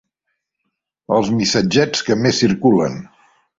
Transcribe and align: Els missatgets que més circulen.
Els 1.17 1.29
missatgets 1.35 2.03
que 2.09 2.19
més 2.25 2.43
circulen. 2.47 3.01